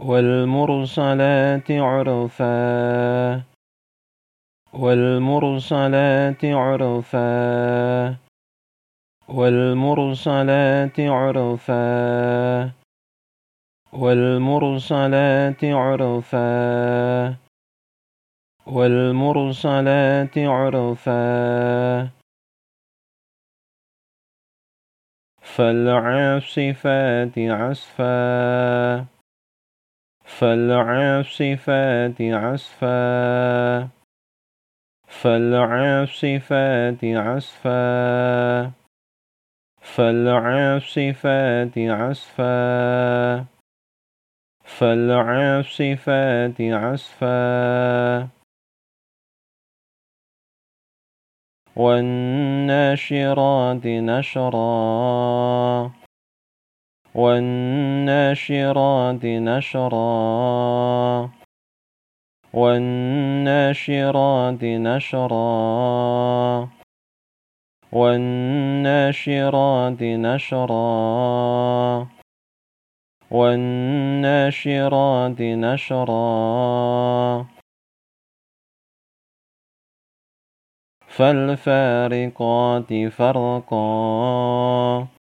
[0.00, 3.42] والمرسلات عرفا.
[4.74, 7.24] والمرسلات عرفا.
[9.28, 11.74] والمرسلات عرفا.
[13.92, 16.44] والمرسلات عرفا.
[18.66, 21.14] والمرسلات عرفا.
[25.42, 29.13] فالعاصفات عصفا.
[30.24, 33.88] فالعاصفات عصفا.
[35.06, 38.72] فالعاصفات عصفا.
[39.80, 43.44] فالعاصفات عصفا.
[44.64, 48.28] فالعاصفات عصفا.
[51.76, 56.03] والناشرات نشرا.
[57.14, 61.30] والناشرات نشرا.
[62.54, 66.68] والناشرات نشرا.
[67.92, 72.06] والناشرات نشرا.
[73.30, 77.46] والناشرات نشرا.
[81.08, 85.13] فالفارقات فرقا.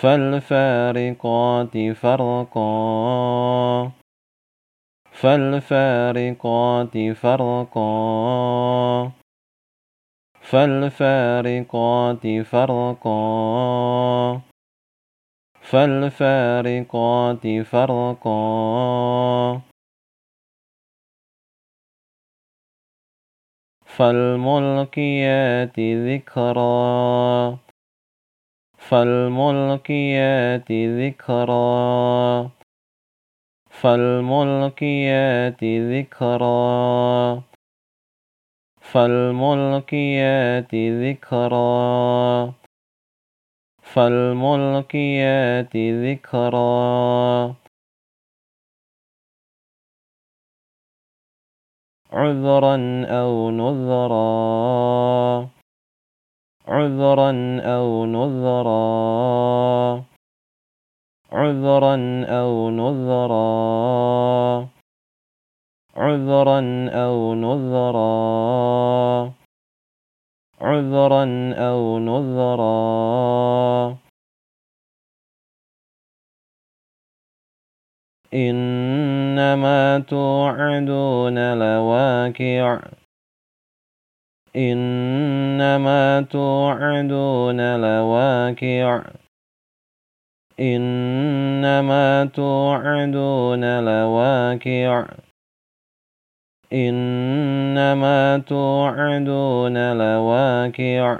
[0.00, 3.90] فالفارقات فرقا.
[5.12, 9.10] فالفارقات فرقا.
[10.40, 14.40] فالفارقات فرقا.
[15.60, 19.60] فالفارقات فرقا.
[23.86, 27.67] فالملقيات ذكرا.
[28.90, 32.50] فالملقيات ذكرا.
[33.70, 37.42] فالملقيات ذكرا.
[38.80, 42.52] فالملقيات ذكرا.
[43.82, 47.54] فالملقيات ذكرا.
[52.12, 55.57] عذرا أو نذرا.
[56.68, 58.78] عذرا أو نذرا.
[61.32, 63.48] عذرا أو نذرا.
[65.96, 68.04] عذرا أو نذرا.
[70.60, 72.68] عذرا أو نذرا.
[78.34, 82.97] إنما توعدون لواقع.
[84.56, 89.02] إنما توعدون لواقع.
[90.60, 95.06] إنما توعدون لواقع.
[96.72, 101.18] إنما توعدون لواقع.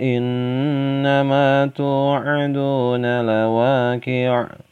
[0.00, 4.63] إنما توعدون لواقع.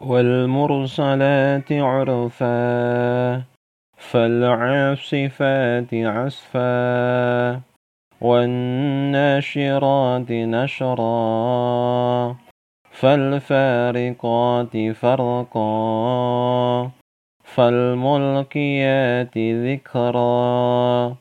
[0.00, 3.42] والمرسلات عرفا
[3.96, 7.60] فالعاصفات عصفا
[8.20, 9.50] والناشرات
[10.30, 11.08] نشرا
[12.90, 15.70] فالفارقات فرقا
[17.44, 21.16] فالملقيات ذكرا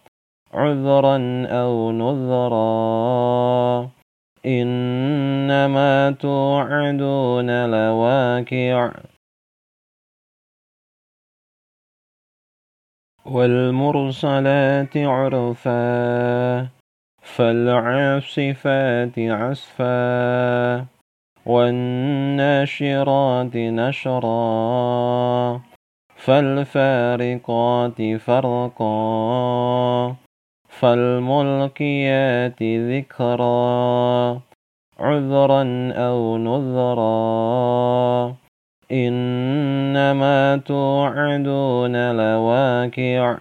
[0.54, 3.90] عذرا أو نذرا.
[4.48, 8.92] إنما توعدون لواقع.
[13.26, 16.68] والمرسلات عرفا
[17.22, 20.86] فالعاصفات عصفا
[21.46, 22.96] والناشرات
[23.56, 24.32] نشرا
[26.16, 28.88] فالفارقات فرقا.
[30.80, 34.42] فالملقيات ذكرا
[35.00, 38.36] عذرا أو نذرا.
[38.92, 43.38] إنما توعدون لواقع.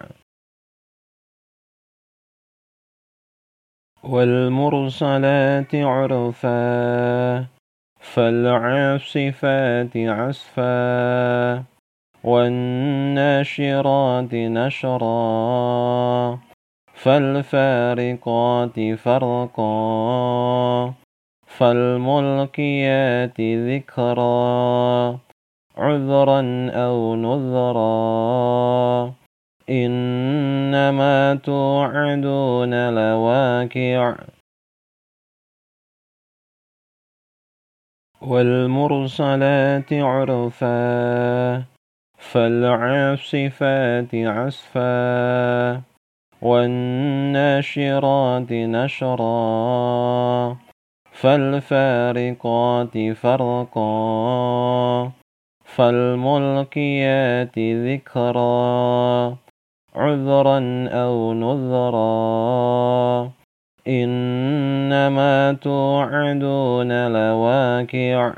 [4.03, 7.45] والمرسلات عرفا
[7.99, 11.63] فالعاصفات عصفا.
[12.23, 16.46] والناشرات نشرا.
[16.97, 19.67] فالفارقات فرقا
[21.47, 25.19] فالملقيات ذكرا
[25.77, 29.13] عذرا أو نذرا.
[29.69, 34.15] إنما توعدون لواقع.
[38.21, 41.63] والمرسلات عرفا
[42.17, 45.96] فالعاصفات عسفا
[46.41, 47.97] والناشرات
[48.51, 49.27] نشرا
[51.11, 55.11] فالفارقات فرقا
[55.65, 59.37] فالملقيات ذكرا
[59.95, 63.31] عذرا أو نذرا.
[63.87, 68.33] إنما توعدون لواكع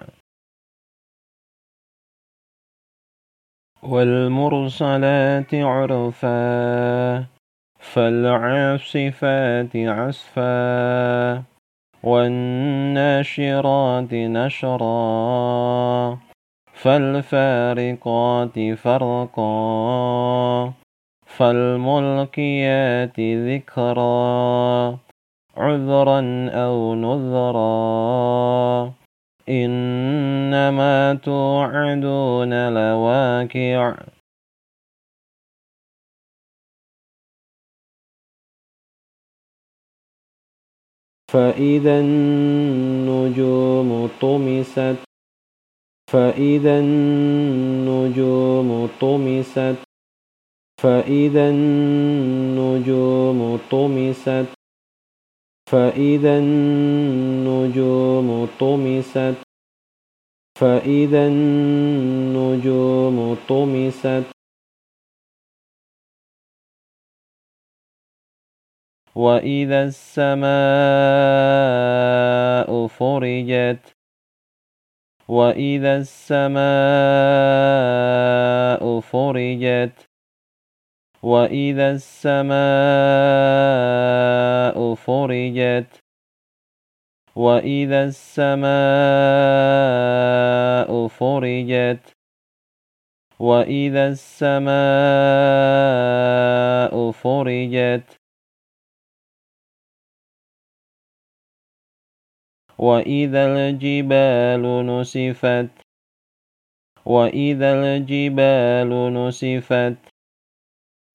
[3.84, 7.39] والمرسلات عرفا.
[7.80, 11.44] فالعاصفات عسفا
[12.04, 13.34] والناشرات
[14.14, 14.90] نشرا
[16.74, 19.54] فالفارقات فرقا
[21.26, 24.98] فالملقيات ذكرا
[25.58, 28.94] عذرا أو نذرا
[29.50, 33.96] إنما توعدون لواكع
[41.32, 44.98] فإذا النجوم طمست
[46.12, 49.76] فإذا النجوم طمست
[50.82, 54.48] فإذا النجوم طمست
[55.72, 59.36] فإذا النجوم طمست
[60.60, 63.18] فإذا النجوم
[63.50, 64.39] طمست.
[69.20, 70.50] وإذا السماء
[72.88, 73.84] فرجت
[75.28, 76.60] وإذا السماء
[79.00, 80.06] فرجت
[81.24, 82.60] وإذا السماء
[84.96, 86.00] فرجت
[87.36, 88.70] وإذا السماء
[91.08, 92.14] فرجت
[93.40, 94.72] وإذا السماء
[97.12, 98.19] فرجت
[102.80, 105.70] وإذا الجبال نسفت
[107.06, 109.98] وإذا الجبال نسفت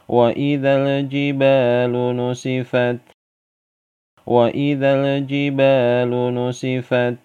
[0.09, 3.01] وإذا الجبال نسفت
[4.27, 7.19] وإذا الجبال نسفت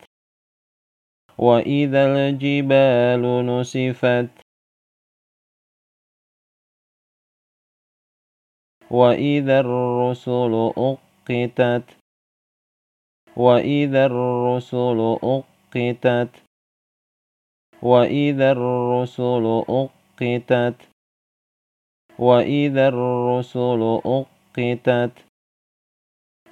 [1.38, 4.30] وإذا الجبال نسفت
[8.92, 11.99] وإذا الرسل أقتت
[13.40, 16.44] وإذا الرسل أقتت
[17.82, 20.90] وإذا الرسل أقتت
[22.20, 25.26] وإذا الرسل أقتت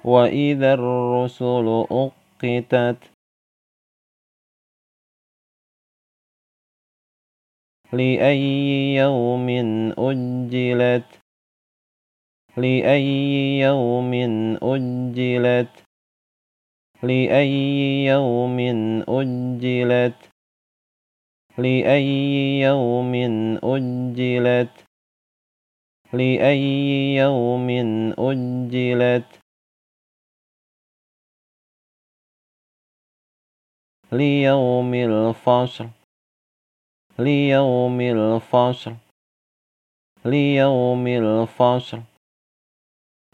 [0.04, 3.10] وإذا الرسل أقتت
[7.92, 9.48] لأي يوم
[9.98, 11.20] أجلت
[12.56, 14.14] لأي يوم
[14.62, 15.87] أجلت
[17.02, 18.58] لأي يوم
[19.08, 20.30] أجلت؟
[21.58, 23.14] لأي يوم
[23.64, 24.84] أجلت؟
[26.12, 27.70] لأي يوم
[28.18, 29.40] أجلت؟
[34.12, 35.88] ليوم الفصل
[37.18, 38.94] ليوم الفصل
[40.24, 42.02] ليوم الفصل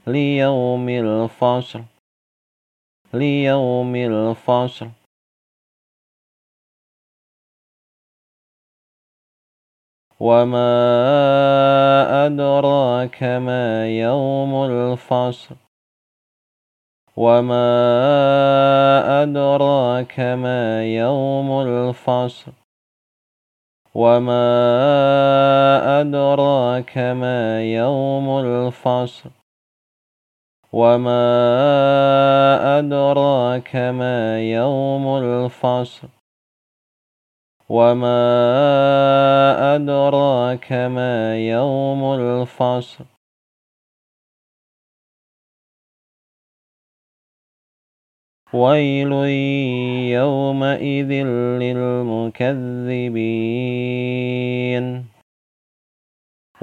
[0.06, 1.94] ليوم الفصل.
[3.14, 4.88] ليوم الفصل.
[10.21, 10.66] وما
[12.26, 15.56] أدراك ما يوم الفصل.
[17.16, 17.62] وما
[19.23, 22.52] أدراك ما يوم الفصل.
[23.94, 24.40] وما
[26.00, 29.44] أدراك ما يوم الفصل.
[30.75, 31.19] وما
[32.78, 36.09] أدراك ما يوم الفصل
[37.69, 38.19] وما
[39.75, 43.04] أدراك ما يوم الفصل
[48.52, 49.12] ويل
[50.19, 51.12] يومئذ
[51.62, 52.64] للمكذبين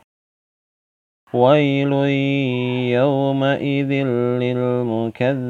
[1.34, 1.92] ويل
[2.92, 3.92] يومئذ
[4.42, 5.42] للمكذبين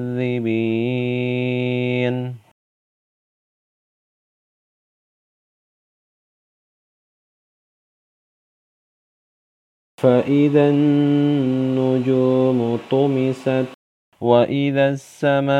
[10.02, 12.58] فإذا النجوم
[12.90, 13.66] طمست
[14.20, 15.52] وإذا السماء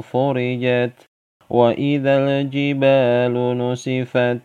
[0.00, 1.06] فرجت
[1.50, 4.40] وإذا الجبال نسفت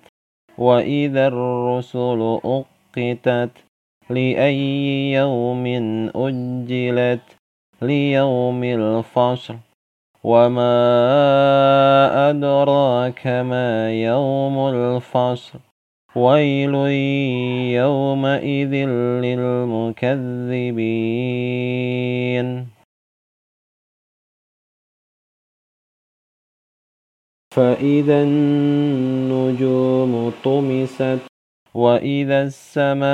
[0.58, 2.40] وإذا الرسل
[2.98, 3.52] أقتت
[4.10, 5.66] لأي يوم
[6.16, 7.22] أجلت
[7.82, 9.58] ليوم الفصل
[10.24, 10.70] وما
[12.30, 15.60] أدراك ما يوم الفصل
[16.16, 16.76] ويل
[17.76, 18.74] يومئذ
[19.26, 20.06] للمكذبين
[27.56, 31.35] فإذا النجوم طمست
[31.76, 33.06] وإذا السماء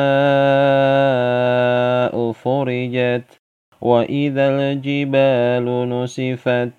[2.31, 3.23] فرجت
[3.81, 6.71] وإذا الجبال نسفت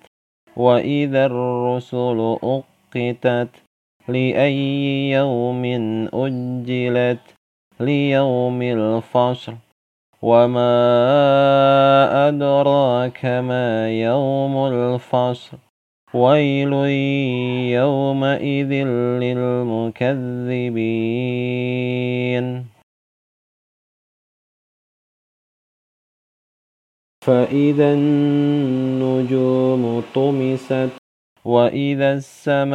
[0.57, 3.49] وإذا الرسل أقتت
[4.07, 5.65] لأي يوم
[6.13, 7.19] أجلت
[7.79, 9.55] ليوم الفصل
[10.21, 10.73] وما
[12.27, 15.57] أدراك ما يوم الفصل
[16.13, 16.73] ويل
[17.73, 18.71] يومئذ
[19.23, 19.93] للمكذبين
[27.25, 30.89] فإذا النجوم طمست
[31.45, 32.73] وإذا السماء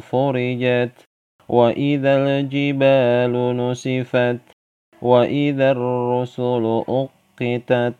[0.00, 1.04] فرجت
[1.48, 4.38] وإذا الجبال نسفت
[5.02, 7.94] وإذا الرسل أقتت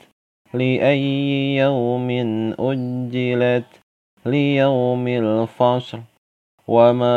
[0.57, 2.11] لأي يوم
[2.59, 3.81] أجلت
[4.27, 6.01] ليوم الفصل.
[6.69, 7.15] وما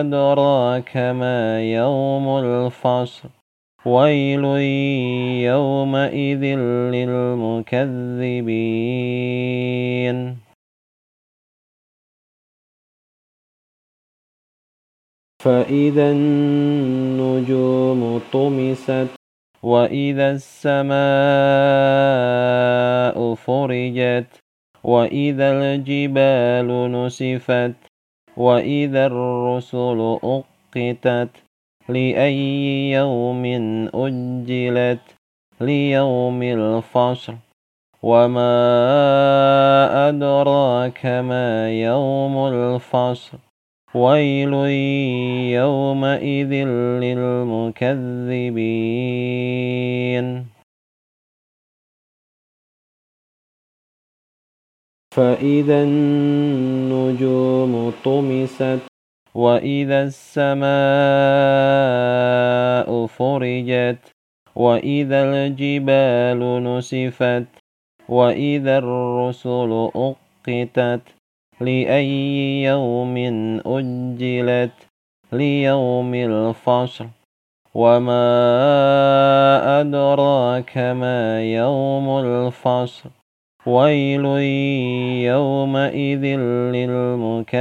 [0.00, 3.28] أدراك ما يوم الفصل.
[3.86, 4.44] ويل
[5.44, 6.44] يومئذ
[6.94, 7.92] للمكذبين.
[15.44, 18.00] فإذا النجوم
[18.32, 19.21] طمست
[19.62, 21.02] وإذا السماء
[23.34, 24.40] فرجت
[24.84, 27.72] وإذا الجبال نسفت
[28.36, 31.28] وإذا الرسل أقتت
[31.88, 33.44] لأي يوم
[33.94, 35.00] أجلت
[35.60, 37.34] ليوم الفصل
[38.02, 38.48] وما
[40.08, 43.38] أدراك ما يوم الفصل
[43.94, 44.52] ويل
[45.52, 46.52] يومئذ
[47.04, 47.92] للمكذبين
[55.14, 57.72] فإذا النجوم
[58.04, 58.78] طمست
[59.34, 60.72] وإذا السماء
[63.06, 64.12] فرجت
[64.56, 67.46] وإذا الجبال نسفت
[68.08, 71.21] وإذا الرسل أقتت
[71.64, 73.16] لأي يوم
[73.66, 74.72] أجلت
[75.32, 77.06] ليوم الفصل.
[77.74, 78.20] وما
[79.80, 83.10] أدراك ما يوم الفصل.
[83.66, 84.24] ويل
[85.24, 86.24] يومئذ
[86.74, 87.52] للمكذبين.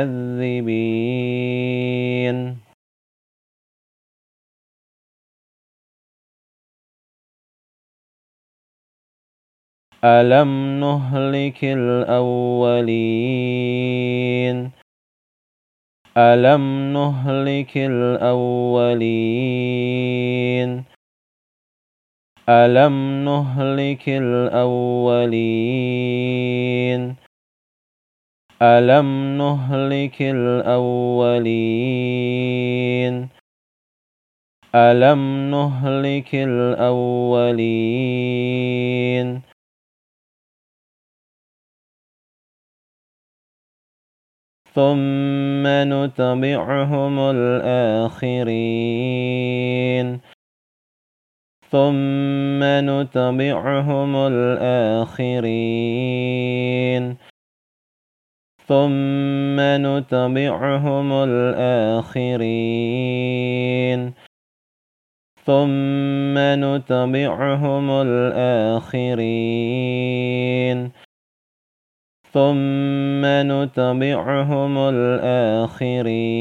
[10.04, 13.12] ألم نهلك الأولين
[16.18, 19.32] ألم نهلك الأولين
[22.50, 25.52] ألم نهلك الأولين
[28.62, 31.42] ألم نهلك الأولين
[34.76, 37.92] ألم نهلك الأولين
[44.74, 48.62] ثم نتبعهم الآخرين
[51.72, 55.52] ثم نتبعهم الآخرين
[58.68, 62.82] ثم نتبعهم الآخرين
[65.46, 69.42] ثم نتبعهم الآخرين
[72.34, 76.32] ثم نتبعهم الآخرين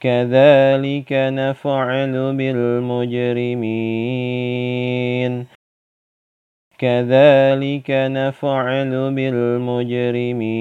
[0.00, 3.72] كذلك نفعل بالمجرمين
[6.78, 10.52] كذلك نفعل بالمجرمين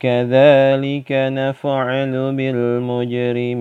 [0.00, 3.56] كذلك نفعل بالمجرمين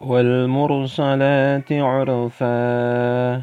[0.00, 3.42] والمرسلات عرفا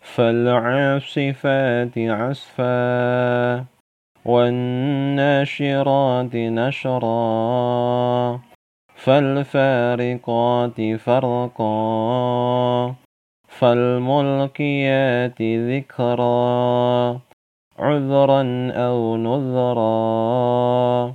[0.00, 3.79] فالعاصفات عصفا.
[4.24, 5.80] والناشرات
[6.34, 7.10] نشرا
[8.94, 12.94] فالفارقات فرقا
[13.48, 17.20] فالملقيات ذكرا
[17.78, 21.14] عذرا أو نذرا.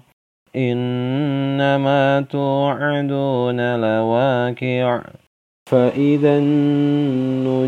[0.56, 5.02] إنما توعدون لواكع
[5.70, 7.68] فإذا النجوم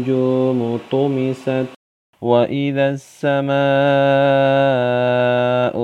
[0.92, 1.77] طمست
[2.22, 3.58] وإذا السماء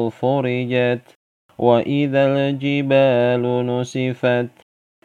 [0.10, 1.16] فرجت
[1.58, 4.50] وإذا الجبال نسفت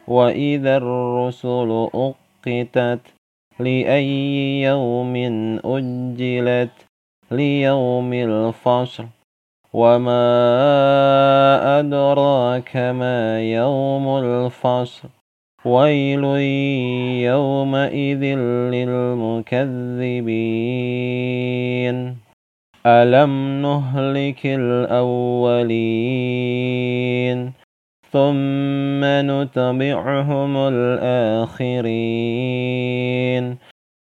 [0.07, 2.99] وإذا الرسل أقتت
[3.59, 5.15] لأي يوم
[5.65, 6.71] أجلت
[7.31, 9.05] ليوم الفصل
[9.73, 10.19] وما
[11.79, 15.09] أدراك ما يوم الفصل
[15.65, 16.23] ويل
[17.27, 18.23] يومئذ
[18.73, 19.59] للمكذبين
[22.85, 25.79] ألم نهلك الأولين
[28.11, 32.09] ثم نتبعهم الآخرين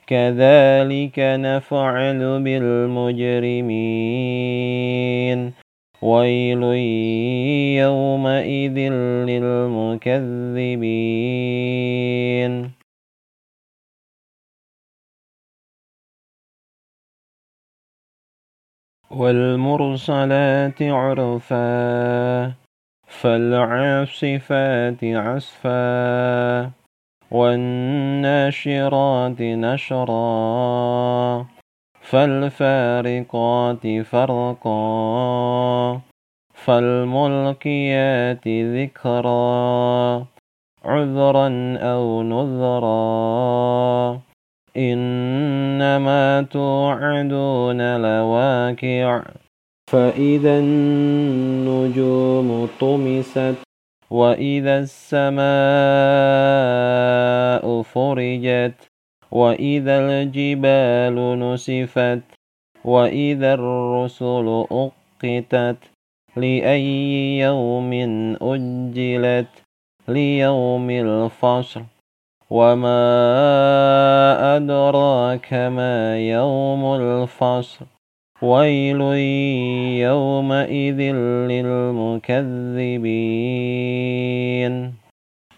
[0.07, 3.73] كذلك نفعل بالمجرمين
[6.03, 6.62] ويل
[7.79, 8.79] يومئذ
[9.29, 10.33] للمكذبين
[19.11, 22.53] والمرسلات عرفا
[23.07, 26.71] فالعاصفات عصفا
[27.31, 28.62] والناشرات
[29.41, 30.23] نشرا
[32.03, 34.81] فالفارقات فرقا
[36.55, 40.27] فالملقيات ذكرا
[40.85, 44.21] عذرا أو نذرا.
[44.77, 49.23] إنما توعدون لواكع
[49.91, 52.49] فإذا النجوم
[52.81, 53.55] طمست
[54.11, 55.43] وإذا السماء
[57.83, 58.92] فرجت
[59.33, 62.23] وإذا الجبال نسفت
[62.85, 65.77] وإذا الرسل أقتت
[66.37, 67.92] لأي يوم
[68.42, 69.53] أجلت
[70.09, 71.83] ليوم الفصل
[72.51, 72.97] وما
[74.57, 77.87] أدراك ما يوم الفصل
[78.42, 79.01] ويل
[80.07, 81.01] يومئذ
[81.53, 82.33] للمكذبين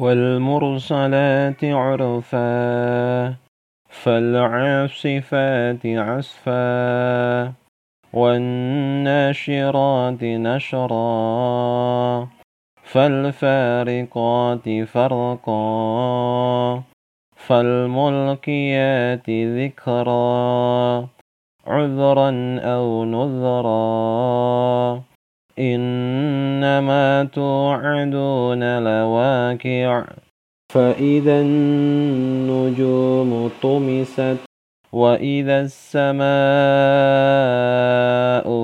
[0.00, 3.34] والمرسلات عرفا
[3.88, 7.52] فالعاصفات عصفا
[8.12, 9.42] والناشرات
[10.22, 11.08] نشرا
[12.82, 15.62] فالفارقات فرقا
[17.36, 21.08] فالملقيات ذكرا
[21.66, 25.02] عذرا أو نذرا.
[25.58, 30.04] إنما توعدون لواكع
[30.72, 33.30] فإذا النجوم
[33.62, 34.36] طمست
[34.92, 36.28] وإذا السماء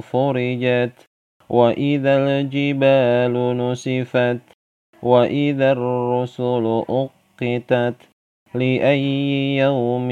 [0.01, 1.07] فرجت
[1.49, 4.41] وإذا الجبال نسفت
[5.03, 7.95] وإذا الرسل أقتت
[8.55, 10.11] لأي يوم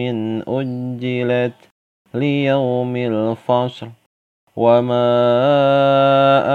[0.49, 1.55] أجلت
[2.15, 4.02] ليوم الفصل.
[4.57, 5.03] وما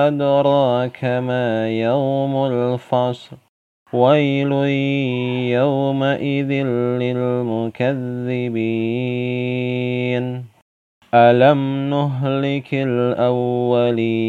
[0.07, 3.37] أدراك ما يوم الفصل
[3.93, 4.51] ويل
[5.57, 6.51] يومئذ
[7.01, 7.85] للمكذبين
[11.13, 14.27] ألم نهلك الأولين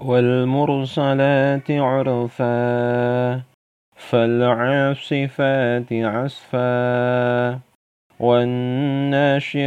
[0.00, 3.42] والمرسلات عرفا
[3.96, 7.69] فالعاصفات عصفا.
[8.20, 9.60] والناشرات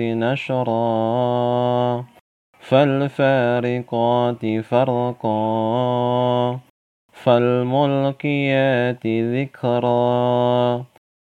[0.00, 0.80] نشرا
[2.60, 5.40] فالفارقات فرقا
[7.12, 10.84] فالملقيات ذكرا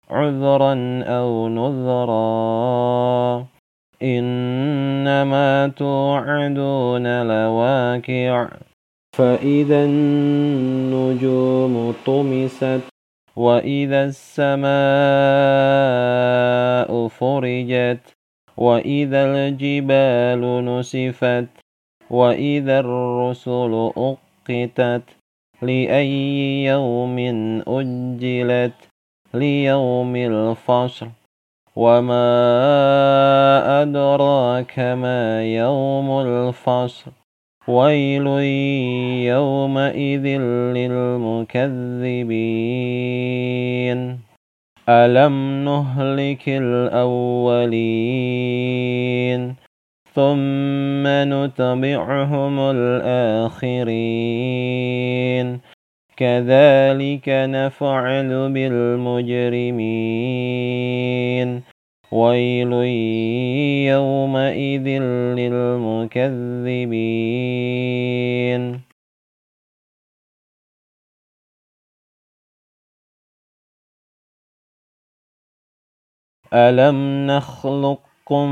[0.10, 3.46] عذرا أو نذرا.
[4.04, 8.48] إنما توعدون لواكع
[9.18, 11.74] فإذا النجوم
[12.06, 12.97] طمست
[13.38, 14.68] وإذا السماء
[17.08, 18.00] فرجت
[18.58, 21.48] وإذا الجبال نسفت
[22.10, 25.02] وإذا الرسل أقتت
[25.62, 27.20] لأي يوم
[27.68, 28.74] أجلت
[29.34, 31.10] ليوم الفصل
[31.76, 32.22] وما
[33.82, 37.12] أدراك ما يوم الفصل
[37.68, 38.28] ويل
[39.28, 40.26] يومئذ
[40.78, 41.68] للمكذبين
[44.90, 47.88] ألم نهلك الأولين
[50.14, 54.08] ثم نتبعهم الآخرين
[56.18, 59.38] كذلك نفعل بالمجرمين
[62.12, 62.74] ويل
[63.92, 64.88] يومئذ
[65.38, 67.08] للمكذبين
[76.54, 78.50] ألم نخلقكم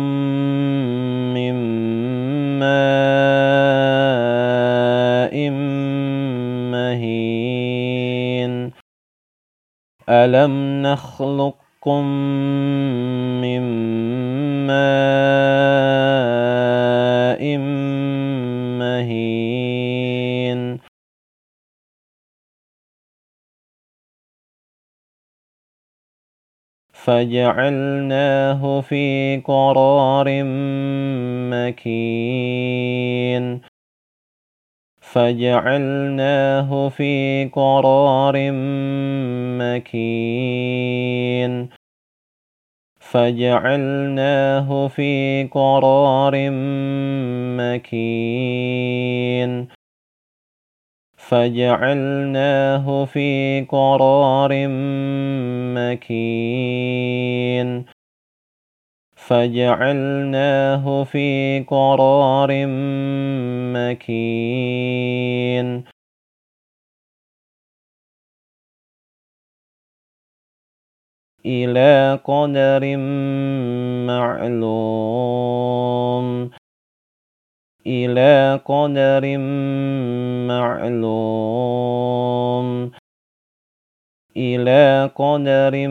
[1.34, 1.56] من
[2.60, 2.70] ماء
[6.72, 8.72] مهين.
[10.10, 12.04] ألم نخلقكم
[13.42, 13.62] من
[14.68, 14.78] ماء
[18.80, 19.65] مهين؟
[27.06, 30.28] فجعلناه في قرار
[31.54, 32.66] مكين.
[35.02, 38.52] فجعلناه في قرار
[39.62, 40.96] مكين.
[43.00, 46.50] فجعلناه في قرار
[47.60, 48.96] مكين.
[51.30, 54.52] فجعلناه في قرار
[55.76, 57.06] مكين.
[59.16, 62.50] فجعلناه في قرار
[63.74, 65.16] مكين.
[71.46, 72.98] إلى قدر
[74.08, 75.46] معلوم.
[77.88, 79.38] إلى قدر
[80.48, 82.92] معلوم.
[84.38, 85.88] إلى قدر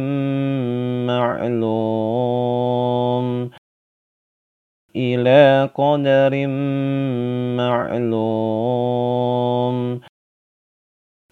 [1.07, 3.51] معلوم.
[4.97, 6.47] إلى قدر
[7.57, 10.01] معلوم.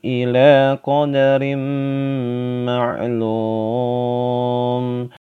[0.05, 1.57] إلى قدر
[2.66, 5.21] معلوم.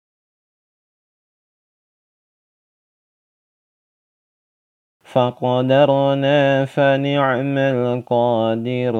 [5.14, 8.94] فقدرنا فنعم القادرون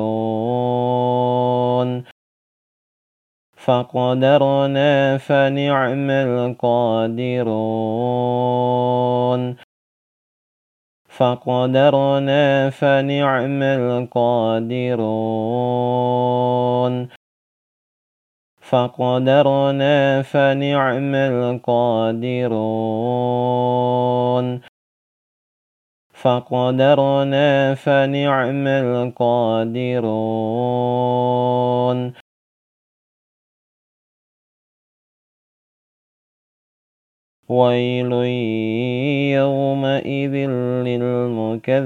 [3.56, 7.16] فقدرنا فنعم القادرون
[11.08, 14.54] فقدرنا فنعم القادرون
[18.60, 22.34] فقدرنا فنعم القادرون
[26.24, 30.04] فقدرنا فنعم القادرون
[37.48, 38.12] ويل
[39.36, 40.34] يومئذ
[40.88, 41.84] للمكذبين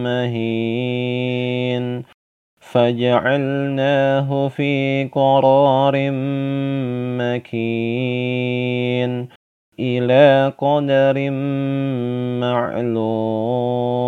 [0.03, 2.03] مهين
[2.59, 5.93] فجعلناه في قرار
[7.19, 9.11] مكين
[9.79, 11.29] إلى قدر
[12.39, 14.03] معلوم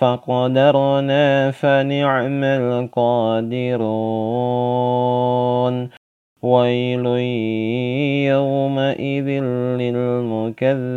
[0.00, 3.80] فقدرنا فنعم القادرون
[6.42, 7.06] ويل
[8.32, 9.28] يومئذ
[9.80, 10.90] للمكذبين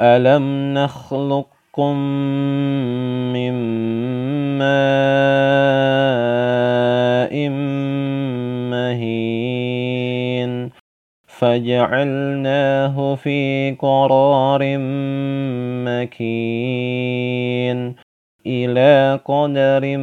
[0.00, 1.96] ألم نخلقكم
[3.32, 3.52] من
[4.58, 5.76] ماء
[8.70, 9.56] مهين
[11.38, 14.78] فجعلناه في قرار
[15.84, 17.94] مكين
[18.46, 19.96] إلى قدر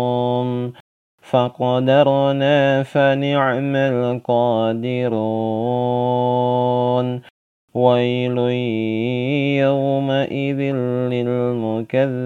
[1.32, 5.12] فقدرنا فنعم القادرون
[7.74, 8.38] ويل
[9.64, 10.60] يومئذ
[11.12, 12.22] للمكذبين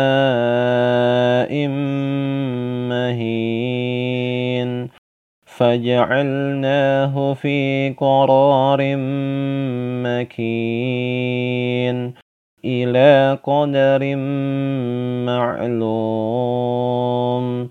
[2.88, 3.76] مهين
[5.56, 8.78] فجعلناه في قرار
[10.04, 12.14] مكين
[12.64, 14.16] إلى قدر
[15.26, 17.68] معلوم.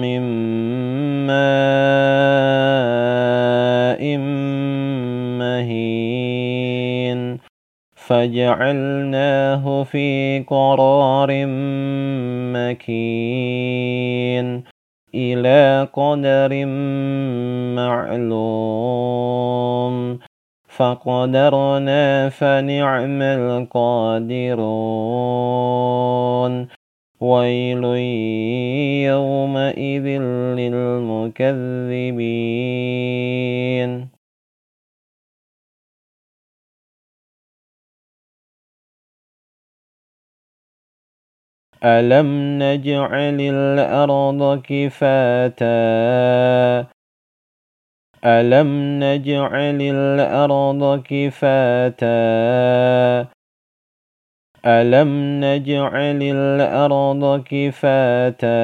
[0.00, 0.20] من
[1.26, 2.44] ماء
[5.38, 7.38] مهين
[7.96, 11.46] فجعلناه في قرار
[12.54, 13.04] مكين
[15.14, 16.66] إلى قدر
[17.76, 18.74] معلوم
[20.76, 24.54] فقدرنا فنعم القادرون
[27.20, 27.84] ويل
[29.04, 30.06] يومئذ
[30.58, 31.74] للمكذبين
[41.84, 45.74] ألم نجعل الأرض كفاتا
[48.26, 52.14] ألم نجعل الأرض كفاتا؟
[54.66, 58.54] ألم نجعل الأرض كفاتا؟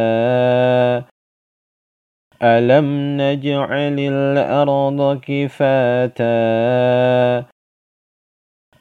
[2.43, 6.35] ألم نجعل الأرض كفاتا؟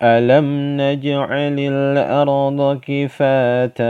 [0.03, 3.89] ألم نجعل الأرض كفاتا؟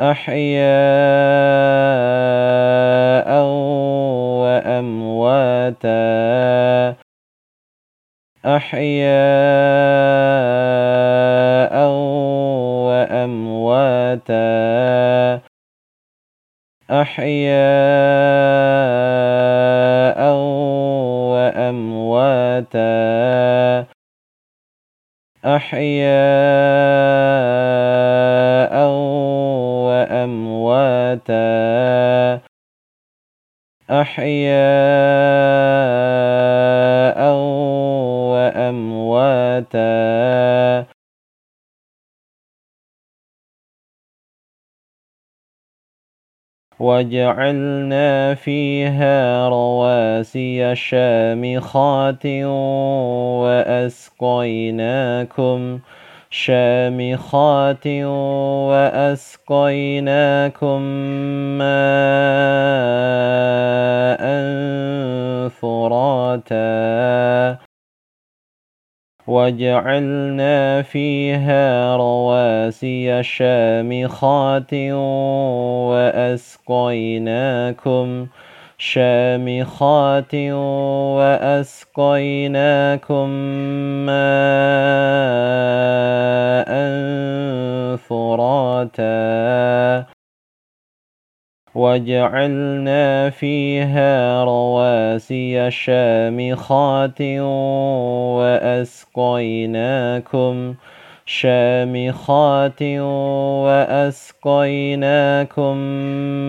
[0.00, 0.60] أحياء
[4.40, 5.90] وأمواتا.
[8.46, 9.10] أحياء
[12.88, 14.40] وأمواتا.
[16.90, 17.80] أحياء
[21.36, 22.80] وأمواتا.
[25.44, 26.90] أحياء
[30.30, 32.40] وأمواتا
[33.90, 34.30] أحياء
[38.32, 39.90] وأمواتا.
[46.80, 52.26] وجعلنا فيها رواسي شامخات
[53.44, 55.80] وأسقيناكم
[56.32, 57.86] شامخات
[58.70, 60.82] وأسقيناكم
[61.58, 61.70] ماء
[65.48, 67.58] فراتا
[69.26, 74.74] وجعلنا فيها رواسي شامخات
[75.90, 78.26] وأسقيناكم
[78.80, 80.34] شامخات
[81.20, 83.28] وأسقيناكم
[84.08, 84.20] ماء
[87.96, 89.10] فراتا
[91.74, 97.20] وجعلنا فيها رواسي شامخات
[98.40, 100.74] وأسقيناكم
[101.30, 102.82] شامخات
[104.42, 105.76] وأسقيناكم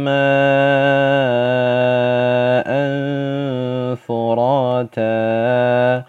[0.06, 0.22] ماء
[3.96, 6.06] فراتا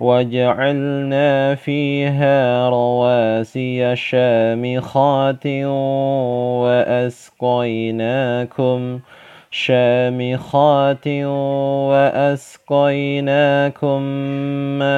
[0.00, 5.46] وجعلنا فيها رواسي شامخات
[6.62, 7.40] وأسقيناكم
[9.56, 11.08] شامخات
[12.68, 14.02] وأسقيناكم
[14.78, 14.96] ماء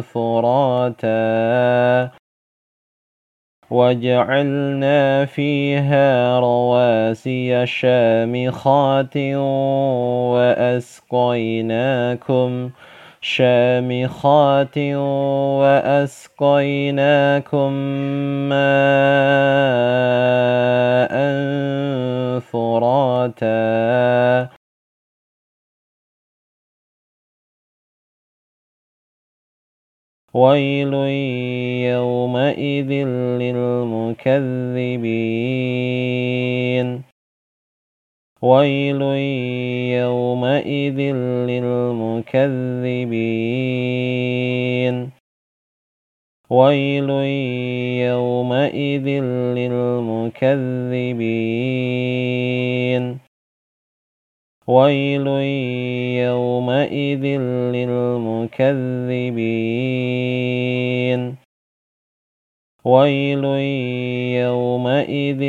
[0.00, 2.10] فراتا
[3.70, 9.16] وجعلنا فيها رواسي شامخات
[10.32, 12.70] وأسقيناكم
[13.20, 14.78] شامخات
[15.58, 17.72] وأسقيناكم
[18.48, 19.88] ماء
[22.40, 24.48] فراتا.
[30.34, 30.94] ويل
[31.94, 32.90] يومئذ
[33.40, 34.68] للمكذبين.
[38.42, 39.02] ويل
[39.98, 40.98] يومئذ
[41.50, 42.38] للمكذبين
[46.50, 47.10] ويل
[48.08, 49.08] يومئذ
[49.58, 50.78] للمكذبين
[54.66, 55.26] ويل
[56.26, 57.24] يومئذ
[57.74, 58.58] للمكذبين
[62.84, 63.44] ويل
[64.38, 65.42] يومئذ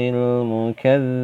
[0.00, 1.16] للمكذبين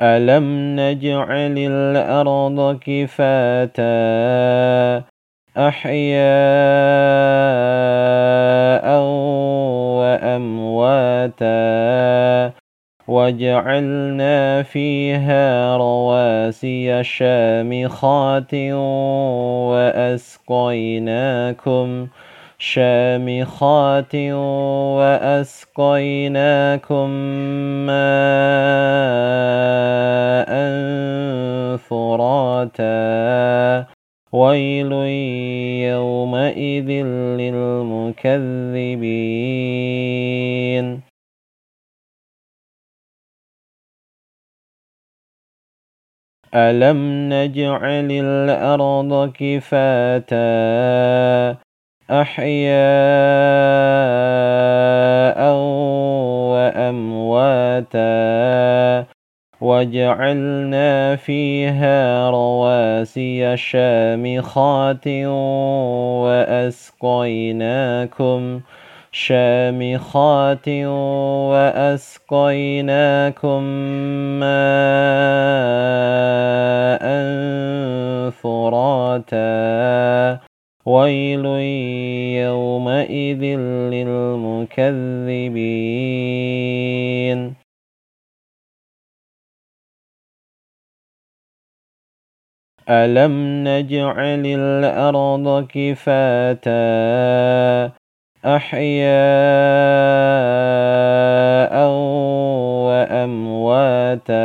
[0.00, 3.86] ألم نجعل الأرض كفاتا
[5.56, 6.26] أحياء
[9.98, 11.46] وأمواتا
[13.08, 18.54] وجعلنا فيها رواسي شامخات
[20.44, 22.06] وأسقيناكم
[22.58, 24.14] شامخات
[24.96, 27.10] وأسقيناكم
[27.86, 28.06] ماء
[31.76, 33.86] فراتا.
[34.32, 34.92] ويل
[35.92, 36.90] يومئذ
[37.38, 38.26] للمكذبين.
[46.56, 50.46] ألم نجعل الأرض كفاتا
[52.10, 52.76] أحياء
[56.56, 57.96] وأمواتا
[59.60, 65.08] وجعلنا فيها رواسي شامخات
[67.06, 67.60] وأسقيناكم
[69.16, 70.68] شامخات
[71.48, 73.62] وأسقيناكم
[74.40, 74.56] ماء
[78.30, 80.40] فراتا.
[80.86, 81.46] ويل
[82.44, 83.42] يومئذ
[83.92, 84.86] للمكذبين.
[92.90, 93.34] ألم
[93.68, 96.76] نجعل الأرض كفاتا
[98.46, 99.06] أحياء
[102.86, 104.36] وأمواتا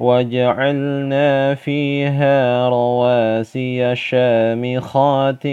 [0.00, 5.46] وجعلنا فيها رواسي شامخات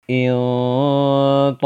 [0.10, 1.57] انطلقوا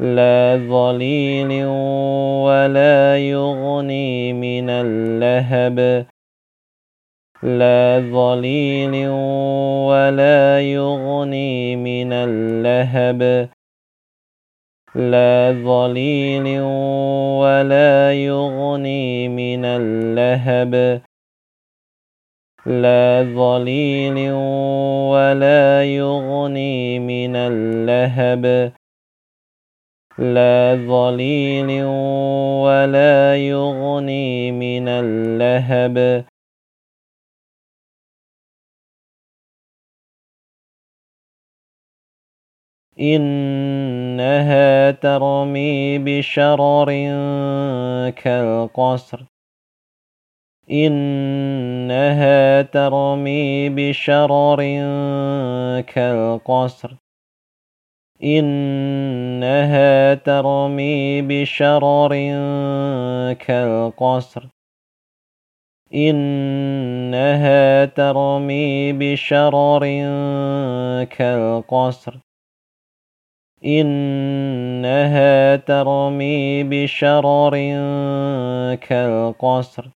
[0.00, 1.64] لا ظليل
[2.44, 6.06] ولا يغني من اللهب.
[7.42, 9.08] لا ظليل
[9.88, 13.48] ولا يغني من اللهب.
[14.96, 16.60] لا ظليل
[17.40, 21.02] ولا يغني من اللهب.
[22.66, 24.32] لا ظليل
[25.12, 28.72] ولا يغني من اللهب.
[30.18, 31.84] لا ظليل
[32.64, 36.24] ولا يغني من اللهب.
[43.00, 46.86] إنها ترمي بشرر
[48.10, 49.24] كالقصر.
[50.70, 54.56] إنها ترمي بشرر
[55.80, 56.94] كالقصر.
[58.24, 62.12] إنها ترمي بشرر
[63.34, 64.48] كالقصر.
[65.94, 69.80] إنها ترمي بشرر
[71.04, 72.25] كالقصر.
[73.66, 77.54] إنها ترمي بشرر
[78.74, 79.90] كالقصر.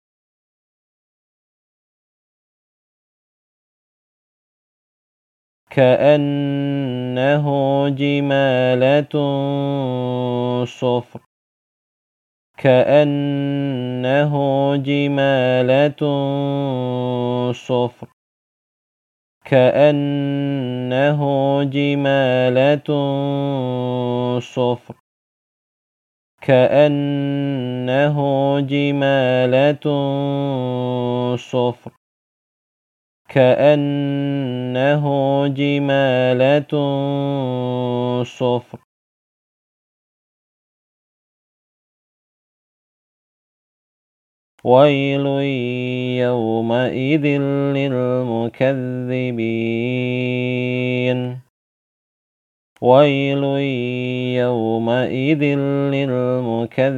[5.70, 7.46] كأنه
[7.88, 9.14] جمالة
[10.64, 11.20] صفر.
[12.58, 14.32] كأنه
[14.76, 16.02] جمالة
[17.52, 18.17] صفر.
[19.51, 21.20] كأنه
[21.64, 22.88] جمالة
[24.40, 24.94] صفر.
[26.42, 28.16] كأنه
[28.61, 29.86] جمالة
[31.36, 31.92] صفر.
[33.28, 35.05] كأنه
[35.49, 36.72] جمالة
[38.24, 38.88] صفر.
[44.68, 45.26] ويل
[46.20, 47.26] يومئذ
[47.78, 48.78] للمكذبين
[52.82, 53.44] ويل
[54.44, 55.42] يومئذ
[55.94, 56.96] للمكذبين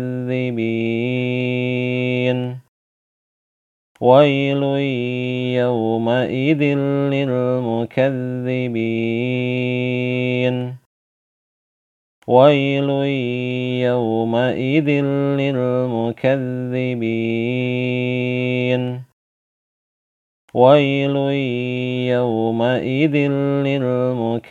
[4.00, 4.62] ويل
[5.62, 6.62] يومئذ
[7.14, 8.00] للمكذبين
[12.30, 12.90] ويل
[13.90, 14.88] يومئذ
[15.40, 16.30] للمكذبين
[20.54, 21.16] ويل
[22.14, 23.16] يومئذ
[23.66, 24.50] للمكذبين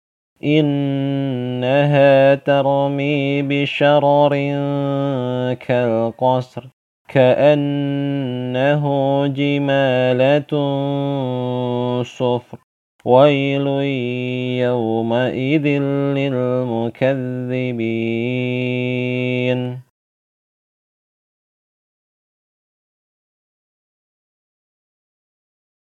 [0.43, 4.29] إنها ترمي بشرر
[5.53, 6.67] كالقصر
[7.07, 8.83] كأنه
[9.27, 10.51] جمالة
[12.03, 12.57] صفر.
[13.05, 13.67] ويل
[14.61, 15.67] يومئذ
[16.17, 17.11] للمكذبين.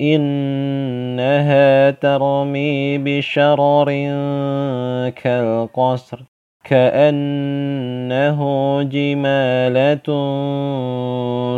[0.00, 3.86] إنها ترمي بشرر
[5.10, 6.22] كالقصر
[6.64, 8.40] كأنه
[8.82, 9.98] جمالة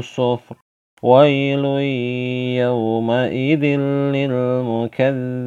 [0.01, 0.57] صفر.
[1.03, 1.65] ويل
[2.61, 3.65] يومئذ
[4.15, 5.47] للمكذبين.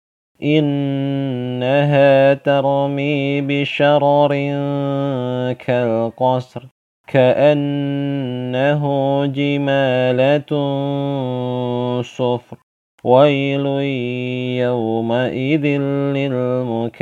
[0.43, 4.29] إنها ترمي بشرر
[5.53, 6.63] كالقصر
[7.07, 8.85] كأنه
[9.25, 10.41] جمالة
[12.01, 12.57] صفر.
[13.03, 13.65] ويل
[14.61, 15.65] يومئذ
[16.15, 17.01] للمكذبين.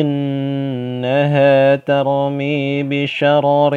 [0.00, 3.70] إنها ترمي بشرر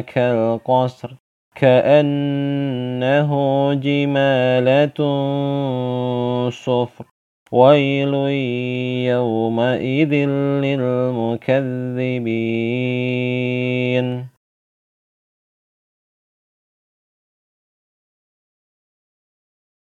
[0.00, 1.14] كالقصر
[1.54, 3.30] كأنه
[3.74, 4.98] جمالة
[6.50, 7.04] صفر.
[7.52, 8.14] ويل
[9.08, 10.14] يومئذ
[10.64, 11.54] للمكذبين.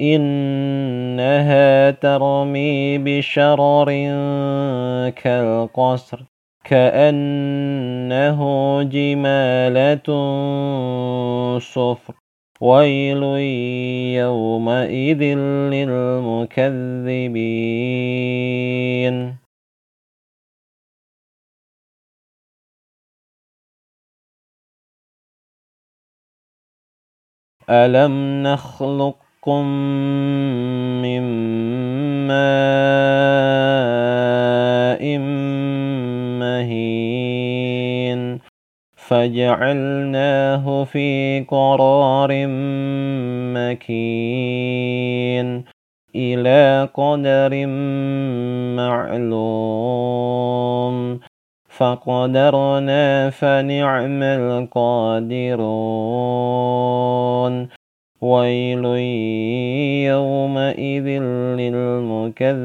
[0.00, 3.86] إنها ترمي بشرر
[5.10, 6.24] كالقصر
[6.64, 8.40] كأنه
[8.82, 10.08] جمالة
[11.58, 12.14] صفر.
[12.60, 13.22] ويل
[14.16, 15.22] يومئذ
[15.72, 16.56] للمكذبين.
[27.70, 29.66] ألم نخلق خلقكم
[31.02, 31.22] من
[32.26, 33.58] ماء
[36.38, 38.20] مهين
[38.96, 42.30] فجعلناه في قرار
[43.54, 44.96] مكين
[46.16, 47.66] إلى قدر
[48.76, 50.16] معلوم
[51.68, 55.16] فقدرنا فنعم القادرون
[58.20, 58.84] ويل
[60.08, 61.08] يومئذ
[61.60, 62.56] للمكذبين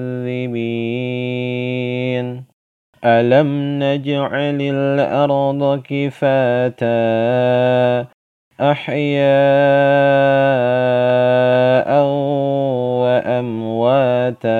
[3.06, 6.91] ألم نجعل الأرض كفاتا
[8.62, 9.32] أحياء
[13.02, 14.52] وأمواتا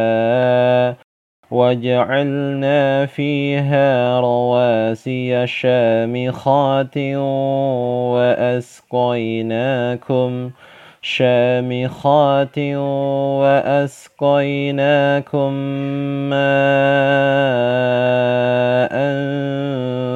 [1.52, 6.98] وجعلنا فيها رواسي شامخات
[8.98, 10.52] وأسقيناكم
[11.04, 12.60] شامخات
[13.40, 15.54] وأسقيناكم
[16.30, 16.42] ماء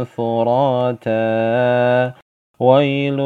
[0.03, 2.13] فراتا.
[2.59, 3.19] ويل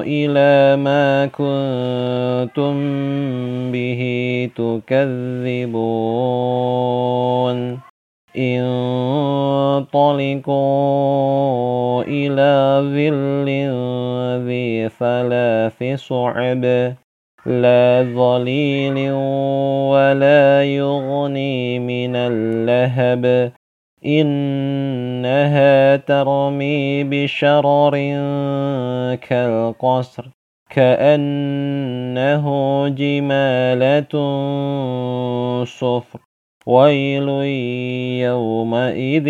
[0.02, 2.74] إلى ما كنتم
[3.72, 4.02] به
[4.56, 5.94] تكذبون.
[8.38, 10.04] انطلقوا
[12.02, 13.48] إلى ظل
[14.46, 16.64] ذي ثلاث صعب
[17.46, 19.12] لا ظليل
[19.92, 23.52] ولا يغني من اللهب.
[24.06, 27.94] إنها ترمي بشرر
[29.16, 30.30] كالقصر
[30.70, 32.44] كأنه
[32.88, 34.14] جمالة
[35.64, 36.20] صفر.
[36.66, 37.28] ويل
[38.24, 39.28] يومئذ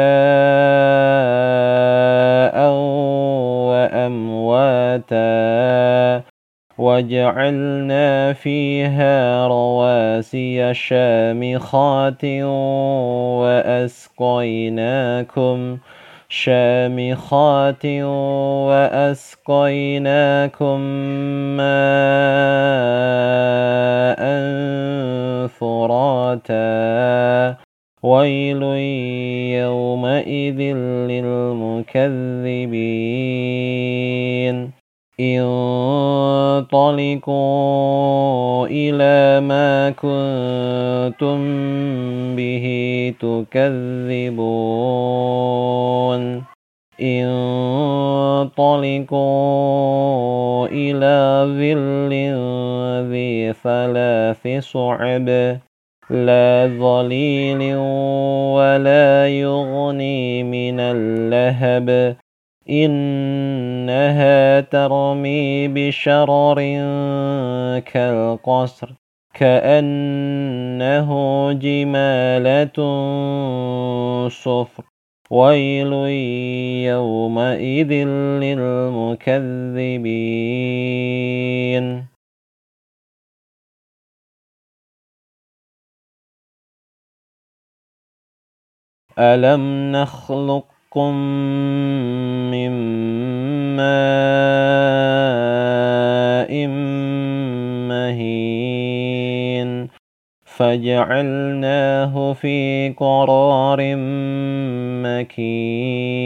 [3.70, 5.28] وأمواتا.
[6.78, 12.26] وجعلنا فيها رواسي شامخات
[13.42, 15.78] وأسقيناكم
[16.30, 17.86] شامخات
[18.66, 20.80] وأسقيناكم
[21.58, 24.22] ماء
[25.48, 27.58] فراتا.
[28.04, 28.64] ويل
[29.64, 30.60] يومئذ
[31.10, 32.38] للمكذبين.
[35.20, 36.68] انطلقوا
[38.68, 41.38] إلى ما كنتم
[42.36, 42.66] به
[43.20, 44.58] تكذبون.
[47.02, 48.68] انطلقوا
[50.68, 52.14] إلى ظل
[53.12, 55.30] ذي ثلاث صعب
[56.10, 57.76] لا ظليل
[58.56, 62.18] ولا يغني من اللهب.
[62.70, 66.56] إنها ترمي بشرر
[67.80, 68.94] كالقصر
[69.34, 71.10] كأنه
[71.54, 72.78] جمالة
[74.30, 74.84] صفر.
[75.30, 75.94] ويل
[76.88, 77.92] يومئذ
[78.44, 79.28] للمكذبين.
[89.20, 91.16] ألم نخلق خلقكم
[92.52, 92.72] من
[93.78, 94.68] ماء
[97.88, 99.70] مهين
[100.46, 103.80] فجعلناه في قرار
[105.06, 106.18] مكين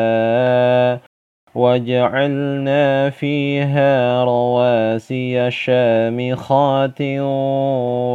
[1.55, 7.01] وجعلنا فيها رواسي شامخات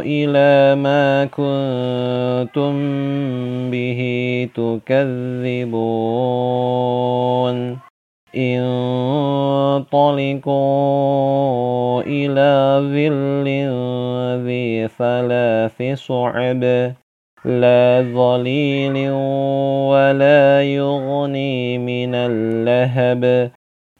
[0.01, 2.73] إلى ما كنتم
[3.71, 4.01] به
[4.55, 5.15] تكذبون.
[8.35, 10.01] انطلقوا
[12.01, 13.47] إلى ظل
[14.47, 16.63] ذي ثلاث صعب
[17.45, 19.11] لا ظليل
[19.91, 23.51] ولا يغني من اللهب.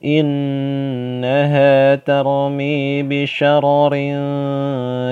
[0.06, 3.92] إنها ترمي بشرر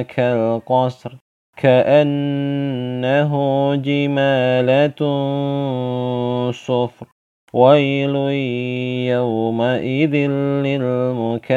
[0.04, 1.16] كالقصر
[1.58, 3.32] كأنه
[3.76, 5.02] جمالة
[6.52, 7.08] صفر.
[7.54, 8.16] ويل
[9.10, 10.16] يومئذ
[10.66, 11.54] للمكذبين.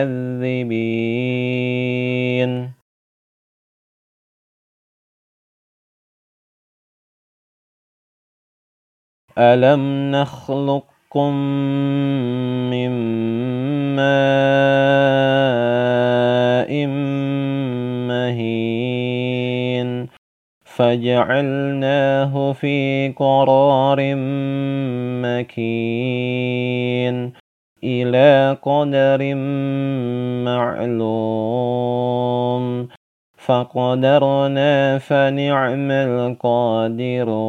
[9.38, 11.34] ألم نخلق خلقكم
[12.70, 12.90] من
[13.96, 15.26] ماء
[18.06, 19.88] مهين
[20.64, 24.14] فجعلناه في قرار
[25.22, 26.36] مكين
[27.84, 29.34] إلى قدر
[30.44, 31.86] معلوم
[33.36, 37.46] فقدرنا فنعم القادرون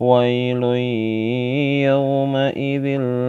[0.00, 0.62] ويل
[1.84, 2.86] يومئذ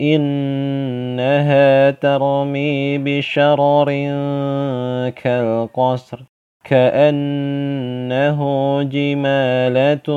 [0.00, 3.86] إنها ترمي بشرر
[5.10, 6.24] كالقصر
[6.64, 8.40] كأنه
[8.82, 10.08] جمالة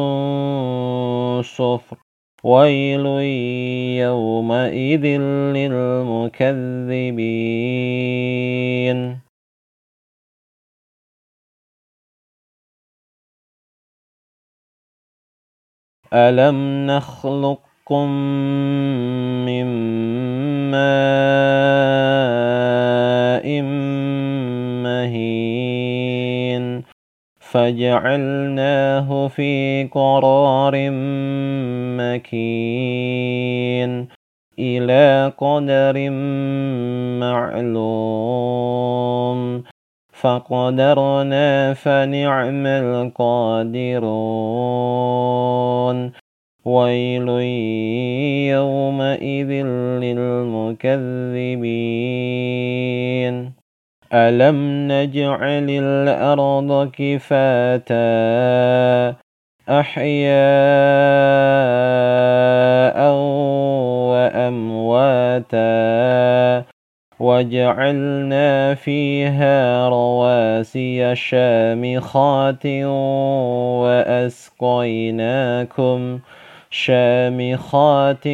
[1.42, 1.98] صفر.
[2.44, 3.06] ويل
[4.00, 5.06] يومئذ
[5.56, 6.44] للمكذبين.
[16.14, 16.88] ألم
[17.84, 18.10] نخلقكم
[19.46, 19.66] من
[20.72, 20.82] ماء
[24.84, 26.84] مهين
[27.40, 30.90] فجعلناه في قرار
[32.00, 34.08] مكين
[34.60, 36.10] إلى قدر
[37.20, 38.54] معلوم
[40.14, 44.24] فقدرنا فنعم القادرون
[46.66, 47.30] ويل
[48.50, 49.52] يومئذ
[50.04, 50.94] للمكذبين
[54.14, 58.04] ألم نجعل الأرض كفاتا
[59.70, 60.34] أحياء
[64.12, 65.64] وأمواتا
[67.20, 72.66] وجعلنا فيها رواسي شامخات
[74.64, 75.20] وأسقيناكم
[76.76, 78.28] شامخات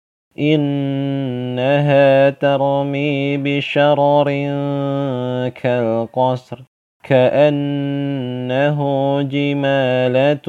[0.39, 4.25] إنها ترمي بشرر
[5.49, 6.59] كالقصر
[7.03, 8.79] كأنه
[9.21, 10.47] جمالة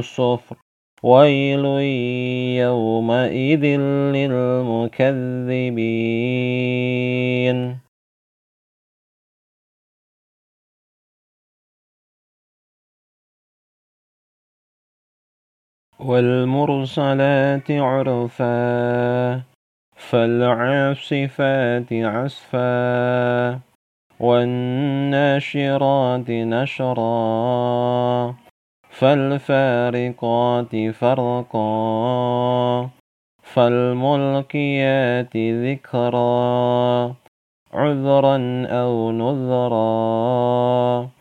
[0.00, 0.56] صفر.
[1.02, 1.64] ويل
[2.60, 3.64] يومئذ
[4.14, 5.44] للمكذبين.
[16.04, 19.42] والمرسلات عرفا
[19.96, 23.60] فالعاصفات عصفا
[24.20, 27.14] والناشرات نشرا
[28.90, 31.70] فالفارقات فرقا
[33.42, 37.14] فالملقيات ذكرا
[37.74, 41.13] عذرا أو نذرا.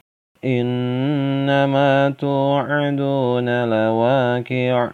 [0.46, 4.90] إنما توعدون لواقع.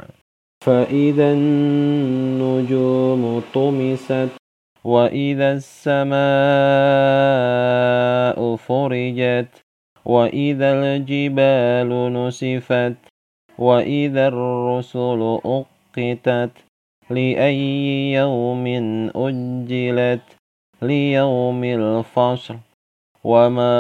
[0.65, 3.21] فإذا النجوم
[3.53, 4.29] طمست
[4.83, 6.19] وإذا السماء
[8.55, 9.61] فرجت
[10.05, 12.95] وإذا الجبال نسفت
[13.57, 16.51] وإذا الرسل أقتت
[17.09, 18.67] لأي يوم
[19.15, 20.21] أجلت
[20.81, 22.68] ليوم الفصل.
[23.23, 23.79] وما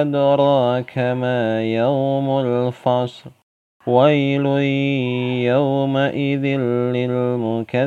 [0.00, 3.30] أدراك ما يوم الفصل
[3.86, 4.46] ويل
[5.50, 6.44] يومئذ
[6.94, 7.78] للمكذبين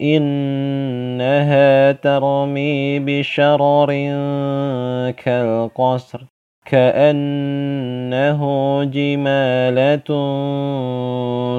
[0.00, 3.86] إنها ترمي بشرر
[5.10, 6.24] كالقصر
[6.66, 8.40] كأنه
[8.84, 10.08] جمالة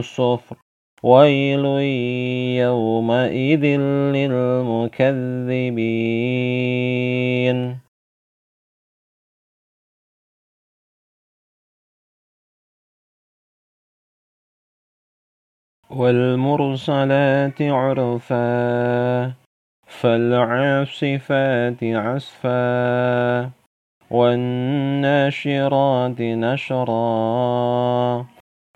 [0.02, 0.56] صفر.
[1.04, 1.66] ويل
[2.60, 3.66] يومئذ
[4.16, 5.08] للمكذبين.
[15.90, 19.34] والمرسلات عرفا
[19.88, 23.50] فالعاصفات عصفا
[24.12, 25.42] والناشرات
[26.22, 26.98] نشرا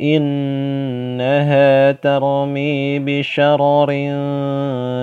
[0.00, 3.86] إنها ترمي بشرر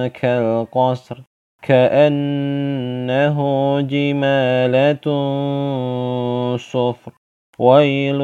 [0.07, 1.21] كالقصر
[1.61, 3.37] كأنه
[3.81, 5.05] جمالة
[6.57, 7.11] صفر.
[7.59, 8.21] ويل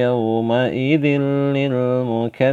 [0.00, 1.06] يومئذ
[1.56, 2.50] للمكذبين.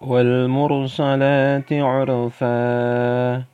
[0.00, 3.44] والمرسلات عرفا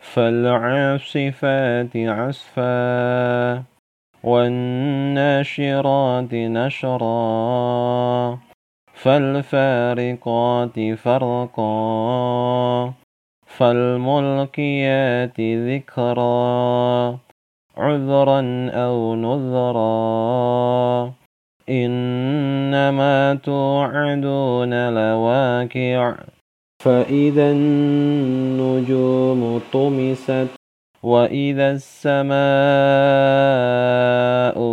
[0.00, 3.62] فالعاصفات عصفا
[4.24, 5.54] والناشرات
[6.34, 7.10] نشرا
[8.94, 11.72] فالفارقات فرقا
[13.46, 17.18] فالملقيات ذكرا
[17.76, 21.12] عذرا أو نذرا.
[21.70, 26.14] إنما توعدون لواكع
[26.82, 29.40] فإذا النجوم
[29.72, 30.46] طمست
[31.02, 32.40] وإذا السماء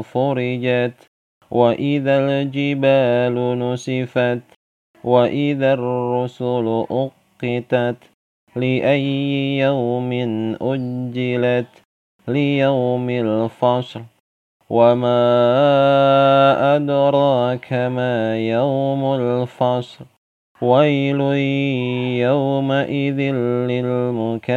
[0.02, 1.08] فرجت
[1.52, 4.40] وإذا الجبال نسفت
[5.04, 7.98] وإذا الرسل أقتت
[8.56, 10.12] لأي يوم
[10.62, 11.68] أجلت
[12.28, 14.17] ليوم الفصل.
[14.70, 15.16] وما
[16.76, 20.06] أدراك ما يوم الفصل
[20.62, 21.22] ويل
[22.28, 23.20] يومئذ
[23.72, 24.54] للمكذبين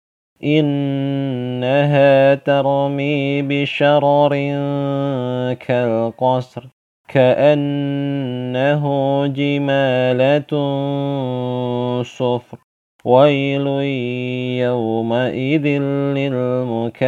[0.43, 4.29] إنها ترمي بشرر
[5.53, 6.67] كالقصر
[7.07, 8.83] كأنه
[9.27, 10.51] جمالة
[12.03, 12.57] صفر.
[13.05, 13.67] ويل
[14.61, 15.67] يومئذ
[16.17, 17.01] للمكذبين.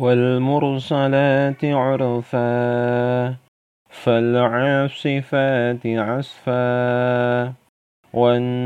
[0.00, 3.36] والمرسلات عرفا
[3.90, 7.52] فالعاصفات عصفا
[8.14, 8.64] والناشرات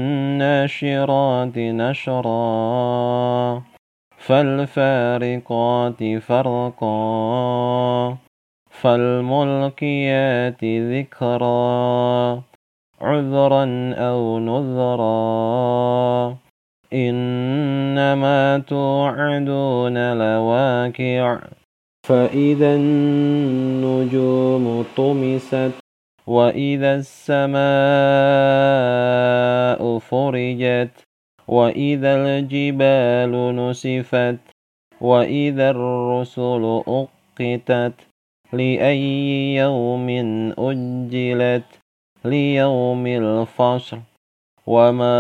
[1.59, 3.63] نشرا
[4.19, 8.17] فالفارقات فرقا
[8.71, 12.43] فالملقيات ذكرا
[13.01, 16.44] عذرا أو نذرا.
[16.95, 21.39] إنما توعدون لواكع
[22.07, 24.65] فإذا النجوم
[24.97, 25.71] طمست
[26.27, 27.65] وإذا السماء
[29.99, 31.05] فرجت
[31.49, 34.37] وإذا الجبال نسفت
[35.01, 37.95] وإذا الرسل أقتت
[38.53, 40.09] لأي يوم
[40.59, 41.65] أجلت
[42.25, 44.14] ليوم الفصل.
[44.67, 45.13] وما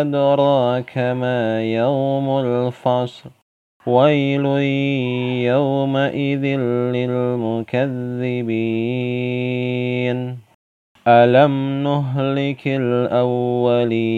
[0.00, 3.30] أدراك ما يوم الفصل
[3.86, 4.46] ويل
[5.52, 6.44] يومئذ
[6.96, 7.78] للمكذبين
[11.08, 14.12] ألم نهلك الأولين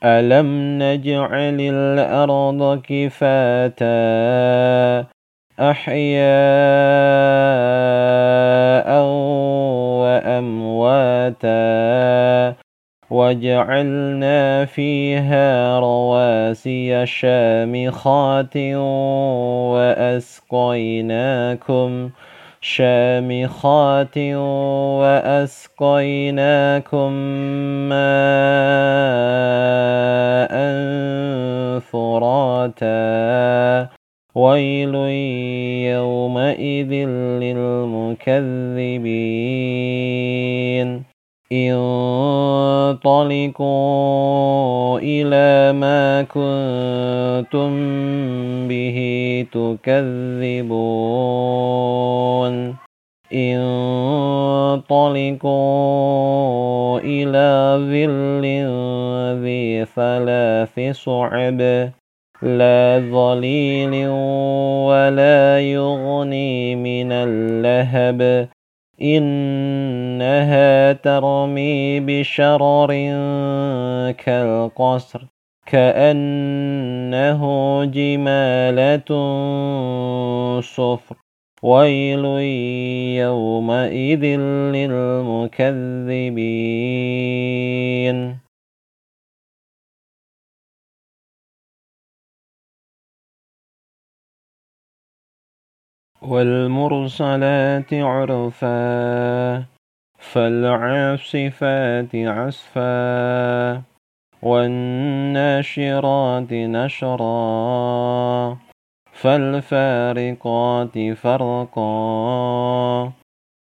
[0.03, 3.89] ألم نجعل الأرض كفاتا
[5.59, 6.29] أحياء
[9.99, 11.49] وأمواتا
[13.09, 18.57] وجعلنا فيها رواسي شامخات
[20.47, 22.09] وأسقيناكم
[22.61, 24.17] شامخات
[24.99, 26.31] وأسقيناكم
[27.89, 29.08] ماء
[34.49, 34.95] ويل
[35.93, 36.93] يومئذ
[37.43, 38.29] للمكذبين
[43.01, 47.71] انطلقوا إلى ما كنتم
[48.67, 48.97] به
[49.51, 50.99] تكذبون
[53.33, 54.89] انطلقوا
[56.99, 58.43] إلى ظل
[59.43, 61.61] ذي ثلاث صعب
[72.39, 72.91] بشرر
[74.11, 75.25] كالقصر
[75.65, 77.41] كأنه
[77.85, 79.09] جمالة
[80.61, 81.15] صفر
[81.63, 82.25] ويل
[83.19, 84.25] يومئذ
[84.75, 85.79] للمكذبين.
[96.21, 99.68] والمرسلات عرفا
[100.33, 103.81] فالعاصفات عصفا
[104.41, 105.73] والناشرات
[106.53, 107.29] نشرا
[109.11, 111.91] فالفارقات فرقا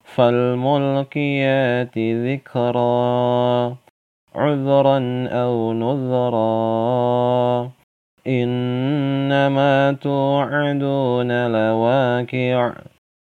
[0.04, 3.76] فالملقيات ذكرا
[4.34, 7.70] عذرا أو نذرا
[8.26, 12.72] إنما توعدون لواقع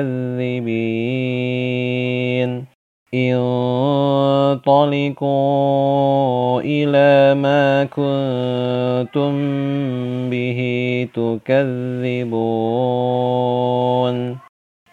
[5.12, 9.34] انطلقوا إلى ما كنتم
[10.30, 10.60] به
[11.14, 12.38] تكذبون